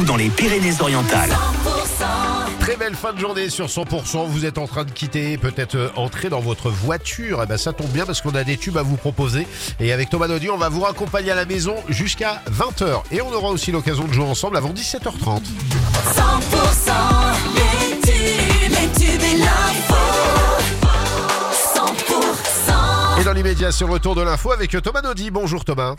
partout 0.00 0.04
dans 0.04 0.16
les 0.16 0.28
Pyrénées-Orientales. 0.28 1.30
Très 2.60 2.76
belle 2.76 2.94
fin 2.94 3.12
de 3.12 3.18
journée 3.18 3.48
sur 3.48 3.66
100%. 3.66 4.26
Vous 4.28 4.44
êtes 4.44 4.58
en 4.58 4.66
train 4.66 4.84
de 4.84 4.90
quitter, 4.90 5.38
peut-être 5.38 5.76
euh, 5.76 5.88
entrer 5.96 6.28
dans 6.28 6.40
votre 6.40 6.68
voiture. 6.68 7.42
Et 7.42 7.46
ben 7.46 7.56
ça 7.56 7.72
tombe 7.72 7.90
bien 7.90 8.04
parce 8.04 8.20
qu'on 8.20 8.34
a 8.34 8.44
des 8.44 8.56
tubes 8.56 8.76
à 8.76 8.82
vous 8.82 8.96
proposer. 8.96 9.46
Et 9.80 9.92
avec 9.92 10.10
Thomas 10.10 10.28
Naudy, 10.28 10.50
on 10.50 10.58
va 10.58 10.68
vous 10.68 10.80
raccompagner 10.80 11.30
à 11.30 11.34
la 11.34 11.46
maison 11.46 11.74
jusqu'à 11.88 12.42
20h. 12.50 13.02
Et 13.10 13.22
on 13.22 13.32
aura 13.32 13.48
aussi 13.48 13.72
l'occasion 13.72 14.04
de 14.06 14.12
jouer 14.12 14.24
ensemble 14.24 14.56
avant 14.56 14.72
17h30. 14.72 15.42
100% 15.42 15.42
les 17.54 18.00
tubes, 18.00 18.70
les 18.70 19.00
tubes 19.00 19.22
et 19.22 19.38
l'info. 19.38 19.94
100% 21.74 23.20
Et 23.20 23.24
dans 23.24 23.32
l'immédiat, 23.32 23.72
c'est 23.72 23.86
le 23.86 23.92
retour 23.92 24.14
de 24.14 24.22
l'info 24.22 24.52
avec 24.52 24.76
Thomas 24.82 25.02
Naudy. 25.02 25.30
Bonjour 25.30 25.64
Thomas. 25.64 25.96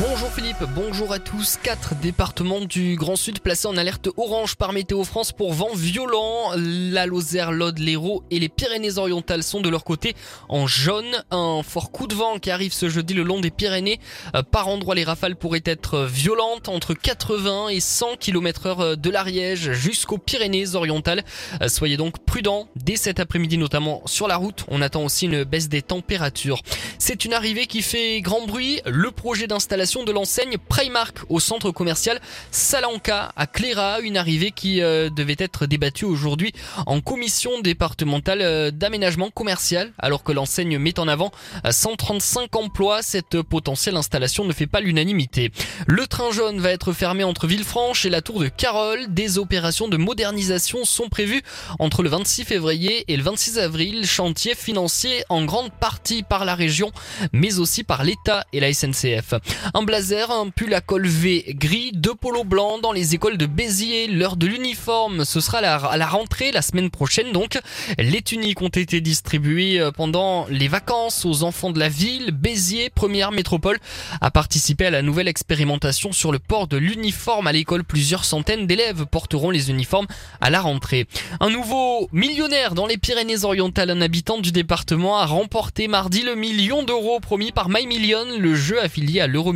Bonjour 0.00 0.30
Philippe, 0.30 0.62
bonjour 0.76 1.12
à 1.12 1.18
tous. 1.18 1.58
Quatre 1.60 1.96
départements 1.96 2.60
du 2.60 2.94
Grand 2.94 3.16
Sud 3.16 3.40
placés 3.40 3.66
en 3.66 3.76
alerte 3.76 4.08
orange 4.16 4.54
par 4.54 4.72
Météo 4.72 5.02
France 5.02 5.32
pour 5.32 5.52
vent 5.52 5.74
violent. 5.74 6.52
La 6.56 7.06
Lozère, 7.06 7.50
l'Aude, 7.50 7.80
l'Hérault 7.80 8.22
et 8.30 8.38
les 8.38 8.48
Pyrénées-Orientales 8.48 9.42
sont 9.42 9.60
de 9.60 9.68
leur 9.68 9.82
côté 9.82 10.14
en 10.48 10.68
jaune. 10.68 11.24
Un 11.32 11.62
fort 11.64 11.90
coup 11.90 12.06
de 12.06 12.14
vent 12.14 12.38
qui 12.38 12.52
arrive 12.52 12.72
ce 12.72 12.88
jeudi 12.88 13.12
le 13.12 13.24
long 13.24 13.40
des 13.40 13.50
Pyrénées. 13.50 13.98
Euh, 14.36 14.44
Par 14.44 14.68
endroits, 14.68 14.94
les 14.94 15.02
rafales 15.02 15.34
pourraient 15.34 15.62
être 15.64 16.04
violentes 16.04 16.68
entre 16.68 16.94
80 16.94 17.70
et 17.70 17.80
100 17.80 18.18
km 18.20 18.66
heure 18.66 18.96
de 18.96 19.10
l'Ariège 19.10 19.72
jusqu'aux 19.72 20.18
Pyrénées-Orientales. 20.18 21.24
Euh, 21.60 21.66
Soyez 21.68 21.96
donc 21.96 22.20
prudents 22.24 22.68
dès 22.76 22.96
cet 22.96 23.18
après-midi, 23.18 23.58
notamment 23.58 24.02
sur 24.06 24.28
la 24.28 24.36
route. 24.36 24.64
On 24.68 24.80
attend 24.80 25.02
aussi 25.04 25.26
une 25.26 25.42
baisse 25.42 25.68
des 25.68 25.82
températures. 25.82 26.62
C'est 27.00 27.24
une 27.24 27.34
arrivée 27.34 27.66
qui 27.66 27.82
fait 27.82 28.20
grand 28.20 28.46
bruit. 28.46 28.80
Le 28.86 29.10
projet 29.10 29.48
d'installation 29.48 29.87
de 29.88 30.12
l'enseigne 30.12 30.58
Primark 30.58 31.20
au 31.30 31.40
centre 31.40 31.70
commercial 31.70 32.20
Salanca 32.50 33.32
à 33.36 33.46
Cléra, 33.46 34.00
une 34.00 34.18
arrivée 34.18 34.50
qui 34.50 34.82
euh, 34.82 35.08
devait 35.08 35.36
être 35.38 35.64
débattue 35.64 36.04
aujourd'hui 36.04 36.52
en 36.84 37.00
commission 37.00 37.62
départementale 37.62 38.42
euh, 38.42 38.70
d'aménagement 38.70 39.30
commercial, 39.30 39.94
alors 39.98 40.24
que 40.24 40.32
l'enseigne 40.32 40.78
met 40.78 41.00
en 41.00 41.08
avant 41.08 41.30
euh, 41.64 41.70
135 41.70 42.54
emplois. 42.54 43.00
Cette 43.00 43.40
potentielle 43.40 43.96
installation 43.96 44.44
ne 44.44 44.52
fait 44.52 44.66
pas 44.66 44.80
l'unanimité. 44.80 45.52
Le 45.86 46.06
train 46.06 46.32
jaune 46.32 46.60
va 46.60 46.70
être 46.70 46.92
fermé 46.92 47.24
entre 47.24 47.46
Villefranche 47.46 48.04
et 48.04 48.10
la 48.10 48.20
tour 48.20 48.40
de 48.40 48.48
Carole. 48.48 49.06
Des 49.08 49.38
opérations 49.38 49.88
de 49.88 49.96
modernisation 49.96 50.84
sont 50.84 51.08
prévues 51.08 51.42
entre 51.78 52.02
le 52.02 52.10
26 52.10 52.44
février 52.44 53.04
et 53.08 53.16
le 53.16 53.22
26 53.22 53.58
avril. 53.58 54.04
Chantier 54.06 54.54
financier 54.54 55.24
en 55.30 55.46
grande 55.46 55.72
partie 55.72 56.22
par 56.22 56.44
la 56.44 56.54
région, 56.54 56.92
mais 57.32 57.58
aussi 57.58 57.84
par 57.84 58.04
l'État 58.04 58.44
et 58.52 58.60
la 58.60 58.70
SNCF. 58.70 59.32
Un 59.78 59.84
blazer, 59.84 60.28
un 60.32 60.48
pull 60.50 60.74
à 60.74 60.80
col 60.80 61.06
V 61.06 61.44
gris, 61.50 61.92
deux 61.94 62.16
polos 62.16 62.44
blancs 62.44 62.82
dans 62.82 62.90
les 62.90 63.14
écoles 63.14 63.36
de 63.36 63.46
Béziers. 63.46 64.08
L'heure 64.08 64.34
de 64.34 64.48
l'uniforme, 64.48 65.24
ce 65.24 65.40
sera 65.40 65.58
à 65.58 65.96
la, 65.96 66.06
rentrée 66.08 66.50
la 66.50 66.62
semaine 66.62 66.90
prochaine 66.90 67.30
donc. 67.30 67.60
Les 67.96 68.20
tuniques 68.20 68.60
ont 68.60 68.70
été 68.70 69.00
distribuées 69.00 69.78
euh, 69.78 69.92
pendant 69.92 70.46
les 70.50 70.66
vacances 70.66 71.24
aux 71.24 71.44
enfants 71.44 71.70
de 71.70 71.78
la 71.78 71.88
ville. 71.88 72.32
Béziers, 72.32 72.90
première 72.90 73.30
métropole, 73.30 73.78
a 74.20 74.32
participé 74.32 74.86
à 74.86 74.90
la 74.90 75.00
nouvelle 75.00 75.28
expérimentation 75.28 76.10
sur 76.10 76.32
le 76.32 76.40
port 76.40 76.66
de 76.66 76.76
l'uniforme 76.76 77.46
à 77.46 77.52
l'école. 77.52 77.84
Plusieurs 77.84 78.24
centaines 78.24 78.66
d'élèves 78.66 79.06
porteront 79.06 79.50
les 79.50 79.70
uniformes 79.70 80.08
à 80.40 80.50
la 80.50 80.60
rentrée. 80.60 81.06
Un 81.38 81.50
nouveau 81.50 82.08
millionnaire 82.10 82.74
dans 82.74 82.88
les 82.88 82.98
Pyrénées-Orientales, 82.98 83.90
un 83.90 84.00
habitant 84.00 84.40
du 84.40 84.50
département 84.50 85.18
a 85.18 85.26
remporté 85.26 85.86
mardi 85.86 86.22
le 86.22 86.34
million 86.34 86.82
d'euros 86.82 87.20
promis 87.20 87.52
par 87.52 87.68
My 87.68 87.86
Million, 87.86 88.24
le 88.40 88.56
jeu 88.56 88.82
affilié 88.82 89.20
à 89.20 89.28
l'euro 89.28 89.52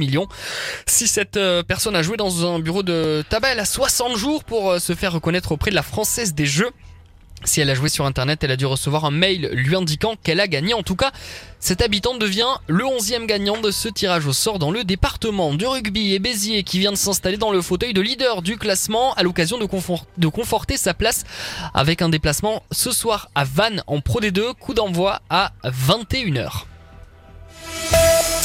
Si 0.87 1.09
cette 1.09 1.37
euh, 1.37 1.63
personne 1.63 1.97
a 1.97 2.03
joué 2.03 2.17
dans 2.17 2.55
un 2.55 2.59
bureau 2.59 2.83
de 2.83 3.25
tabac, 3.29 3.53
elle 3.53 3.61
a 3.61 3.65
60 3.65 4.17
jours 4.17 4.45
pour 4.45 4.73
euh, 4.73 4.79
se 4.79 4.95
faire 4.95 5.13
reconnaître 5.13 5.53
auprès 5.53 5.71
de 5.71 5.77
la 5.77 5.83
Française 5.83 6.35
des 6.35 6.47
Jeux. 6.47 6.71
Si 7.45 7.61
elle 7.61 7.71
a 7.71 7.75
joué 7.75 7.89
sur 7.89 8.07
internet, 8.07 8.45
elle 8.45 8.53
a 8.53 8.57
dû 8.57 8.67
recevoir 8.67 9.05
un 9.05 9.11
mail 9.11 9.51
lui 9.53 9.75
indiquant 9.75 10.15
qu'elle 10.23 10.39
a 10.39 10.47
gagné. 10.47 10.75
En 10.75 10.85
tout 10.85 10.95
cas, 10.95 11.11
cette 11.59 11.83
habitante 11.83 12.21
devient 12.21 12.47
le 12.69 12.85
11e 12.85 13.27
gagnant 13.27 13.61
de 13.61 13.73
ce 13.73 13.89
tirage 13.89 14.27
au 14.27 14.33
sort 14.33 14.61
dans 14.61 14.71
le 14.71 14.85
département 14.85 15.53
du 15.53 15.67
rugby 15.67 16.15
et 16.15 16.21
Béziers 16.21 16.63
qui 16.63 16.79
vient 16.79 16.93
de 16.93 16.97
s'installer 16.97 17.39
dans 17.39 17.51
le 17.51 17.61
fauteuil 17.61 17.95
de 17.95 18.01
leader 18.01 18.43
du 18.43 18.57
classement 18.57 19.13
à 19.15 19.25
l'occasion 19.25 19.59
de, 19.59 19.67
de 20.19 20.29
conforter 20.29 20.77
sa 20.77 20.95
place 20.95 21.25
avec 21.75 22.01
un 22.01 22.09
déplacement 22.09 22.63
ce 22.71 22.93
soir 22.93 23.29
à 23.35 23.45
Vannes 23.45 23.83
en 23.89 24.01
Pro 24.01 24.21
D2, 24.21 24.55
coup 24.55 24.75
d'envoi 24.75 25.21
à 25.29 25.53
21h. 25.65 26.72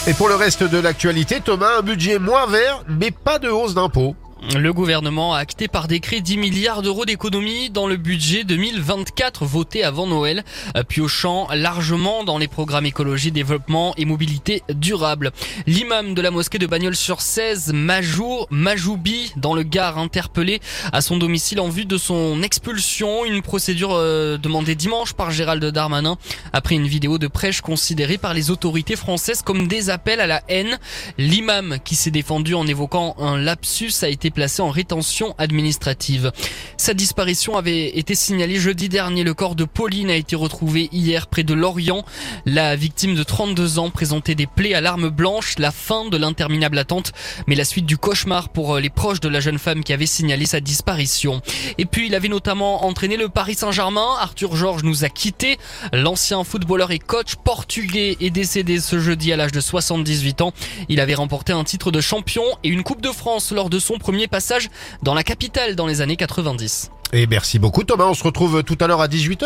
Et 0.08 0.14
pour 0.14 0.30
le 0.30 0.36
reste 0.36 0.64
de 0.64 0.78
l'actualité, 0.78 1.42
Thomas, 1.42 1.80
un 1.80 1.82
budget 1.82 2.18
moins 2.18 2.48
vert, 2.48 2.82
mais 2.88 3.12
pas 3.12 3.40
de 3.40 3.50
hausse 3.50 3.74
d'impôts. 3.74 4.16
Le 4.44 4.72
gouvernement 4.72 5.34
a 5.34 5.40
acté 5.40 5.68
par 5.68 5.88
décret 5.88 6.22
10 6.22 6.38
milliards 6.38 6.82
d'euros 6.84 7.06
d'économies 7.06 7.72
dans 7.72 7.88
le 7.88 7.98
budget 7.98 8.44
2024 8.44 9.46
voté 9.46 9.84
avant 9.84 10.06
Noël, 10.06 10.44
euh, 10.76 10.84
piochant 10.84 11.48
largement 11.52 12.24
dans 12.24 12.38
les 12.38 12.48
programmes 12.48 12.86
écologie, 12.86 13.32
développement 13.32 13.96
et 13.98 14.06
mobilité 14.06 14.62
durable. 14.70 15.32
L'imam 15.66 16.14
de 16.14 16.22
la 16.22 16.30
mosquée 16.30 16.60
de 16.60 16.68
Bagnols-sur-Cèze, 16.68 17.74
Majour 17.74 18.48
Majoubi, 18.52 19.34
dans 19.38 19.56
le 19.56 19.64
Gard, 19.64 19.98
interpellé 19.98 20.62
à 20.94 21.02
son 21.02 21.18
domicile 21.18 21.60
en 21.60 21.70
vue 21.70 21.86
de 21.86 21.98
son 21.98 22.44
expulsion, 22.44 23.26
une 23.26 23.42
procédure 23.42 23.94
euh, 23.94 24.38
demandée 24.38 24.76
dimanche 24.76 25.14
par 25.14 25.32
Gérald 25.32 25.66
Darmanin 25.66 26.16
après 26.54 26.76
une 26.76 26.88
vidéo 26.88 27.18
de 27.18 27.28
prêche 27.28 27.62
considérée 27.62 28.20
par 28.20 28.36
les 28.36 28.52
autorités 28.52 28.96
françaises 28.96 29.42
comme 29.42 29.68
des 29.68 29.90
appels 29.90 30.20
à 30.20 30.28
la 30.28 30.44
haine. 30.48 30.78
L'imam 31.18 31.80
qui 31.84 31.96
s'est 31.96 32.12
défendu 32.12 32.54
en 32.54 32.68
évoquant 32.68 33.16
un 33.18 33.38
lapsus 33.38 33.94
a 34.04 34.08
été 34.08 34.27
placé 34.32 34.62
en 34.62 34.70
rétention 34.70 35.36
administrative. 35.38 36.32
Sa 36.78 36.94
disparition 36.94 37.58
avait 37.58 37.98
été 37.98 38.16
signalée 38.16 38.60
jeudi 38.60 38.90
dernier. 38.90 39.24
Le 39.24 39.34
corps 39.34 39.56
de 39.56 39.66
Pauline 39.66 40.10
a 40.10 40.16
été 40.16 40.36
retrouvé 40.36 40.90
hier 40.92 41.28
près 41.28 41.44
de 41.44 41.54
Lorient. 41.54 42.04
La 42.46 42.76
victime 42.76 43.16
de 43.16 43.24
32 43.24 43.80
ans 43.80 43.90
présentait 43.90 44.36
des 44.36 44.48
plaies 44.48 44.74
à 44.74 44.82
l'arme 44.82 45.10
blanche, 45.10 45.56
la 45.60 45.72
fin 45.72 46.06
de 46.06 46.18
l'interminable 46.18 46.78
attente, 46.78 47.12
mais 47.48 47.56
la 47.56 47.66
suite 47.66 47.86
du 47.86 47.98
cauchemar 47.98 48.50
pour 48.50 48.76
euh, 48.76 48.80
les 48.80 48.90
proches 48.90 49.20
de 49.20 49.30
la 49.30 49.40
jeune 49.40 49.60
femme 49.60 49.84
qui 49.84 49.94
avait 49.94 50.06
signalé 50.06 50.46
sa 50.46 50.60
disparition. 50.60 51.42
Et 51.78 51.86
puis 51.86 52.08
il 52.08 52.16
avait 52.16 52.28
notamment 52.28 52.86
entraîné 52.86 53.18
le 53.18 53.30
Paris 53.30 53.56
Saint-Germain. 53.56 54.16
Arthur 54.20 54.56
Georges 54.56 54.84
nous 54.84 55.04
a 55.04 55.10
quittés. 55.10 55.58
L'ancien 55.94 56.44
footballeur 56.44 56.92
et 56.92 57.00
coach 57.00 57.36
portugais 57.36 58.18
est 58.20 58.30
décédé 58.30 58.80
ce 58.80 59.00
jeudi 59.00 59.32
à 59.32 59.36
l'âge 59.36 59.52
de 59.52 59.60
78 59.60 60.42
ans. 60.42 60.54
Il 60.90 61.00
avait 61.00 61.16
remporté 61.16 61.54
un 61.54 61.64
titre 61.64 61.92
de 61.92 62.02
champion 62.02 62.44
et 62.64 62.70
une 62.70 62.84
Coupe 62.84 63.02
de 63.02 63.12
France 63.12 63.52
lors 63.52 63.70
de 63.70 63.80
son 63.80 63.98
premier 63.98 64.17
passage 64.26 64.70
dans 65.04 65.14
la 65.14 65.22
capitale 65.22 65.76
dans 65.76 65.86
les 65.86 66.02
années 66.02 66.16
90. 66.16 66.90
Et 67.14 67.28
merci 67.28 67.60
beaucoup 67.60 67.84
Thomas, 67.84 68.06
on 68.06 68.16
se 68.16 68.24
retrouve 68.24 68.64
tout 68.64 68.78
à 68.82 68.88
l'heure 68.88 69.02
à 69.02 69.08
18h 69.08 69.46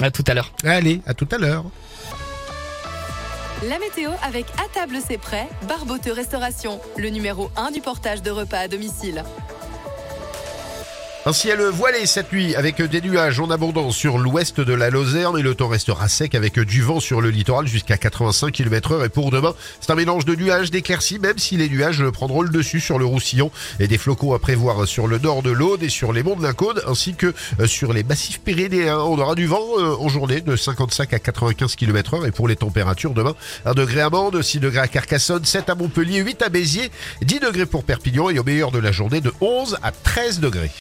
À 0.00 0.10
tout 0.10 0.24
à 0.26 0.32
l'heure. 0.32 0.52
Allez, 0.64 1.02
à 1.06 1.12
tout 1.12 1.28
à 1.30 1.36
l'heure. 1.36 1.64
La 3.68 3.78
météo 3.78 4.10
avec 4.22 4.46
À 4.62 4.68
table 4.72 4.98
c'est 5.06 5.18
prêt, 5.18 5.48
Barboteux 5.68 6.12
Restauration, 6.12 6.80
le 6.96 7.08
numéro 7.10 7.50
1 7.56 7.72
du 7.72 7.80
portage 7.80 8.22
de 8.22 8.30
repas 8.30 8.58
à 8.60 8.68
domicile. 8.68 9.24
Un 11.28 11.32
ciel 11.32 11.60
voilé 11.60 12.06
cette 12.06 12.32
nuit 12.32 12.54
avec 12.54 12.80
des 12.80 13.00
nuages 13.00 13.40
en 13.40 13.50
abondance 13.50 13.96
sur 13.96 14.16
l'ouest 14.16 14.60
de 14.60 14.72
la 14.72 14.90
Lozère, 14.90 15.32
mais 15.32 15.42
le 15.42 15.56
temps 15.56 15.66
restera 15.66 16.08
sec 16.08 16.36
avec 16.36 16.56
du 16.60 16.82
vent 16.82 17.00
sur 17.00 17.20
le 17.20 17.30
littoral 17.30 17.66
jusqu'à 17.66 17.96
85 17.96 18.52
km 18.52 18.92
heure. 18.92 19.04
Et 19.04 19.08
pour 19.08 19.32
demain, 19.32 19.52
c'est 19.80 19.90
un 19.90 19.96
mélange 19.96 20.24
de 20.24 20.36
nuages, 20.36 20.70
d'éclaircies, 20.70 21.18
même 21.18 21.36
si 21.36 21.56
les 21.56 21.68
nuages 21.68 22.08
prendront 22.10 22.42
le 22.42 22.48
dessus 22.48 22.78
sur 22.78 23.00
le 23.00 23.04
Roussillon 23.04 23.50
et 23.80 23.88
des 23.88 23.98
flocons 23.98 24.34
à 24.34 24.38
prévoir 24.38 24.86
sur 24.86 25.08
le 25.08 25.18
nord 25.18 25.42
de 25.42 25.50
l'Aude 25.50 25.82
et 25.82 25.88
sur 25.88 26.12
les 26.12 26.22
monts 26.22 26.36
de 26.36 26.44
la 26.44 26.52
ainsi 26.86 27.16
que 27.16 27.34
euh, 27.58 27.66
sur 27.66 27.92
les 27.92 28.04
massifs 28.04 28.38
pyrénéens. 28.38 29.00
On 29.00 29.18
aura 29.18 29.34
du 29.34 29.46
vent 29.46 29.64
euh, 29.78 29.96
en 29.98 30.08
journée 30.08 30.42
de 30.42 30.54
55 30.54 31.12
à 31.12 31.18
95 31.18 31.74
km 31.74 32.14
heure. 32.14 32.26
Et 32.26 32.30
pour 32.30 32.46
les 32.46 32.54
températures 32.54 33.14
demain, 33.14 33.34
1 33.64 33.74
degré 33.74 34.00
à 34.00 34.10
Mende, 34.10 34.40
6 34.40 34.60
degrés 34.60 34.78
à 34.82 34.86
Carcassonne, 34.86 35.44
7 35.44 35.70
à 35.70 35.74
Montpellier, 35.74 36.20
8 36.20 36.42
à 36.42 36.50
Béziers, 36.50 36.92
10 37.22 37.40
degrés 37.40 37.66
pour 37.66 37.82
Perpignan 37.82 38.30
et 38.30 38.38
au 38.38 38.44
meilleur 38.44 38.70
de 38.70 38.78
la 38.78 38.92
journée 38.92 39.20
de 39.20 39.32
11 39.40 39.78
à 39.82 39.90
13 39.90 40.38
degrés. 40.38 40.70